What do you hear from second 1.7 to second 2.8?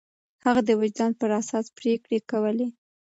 پرېکړې کولې.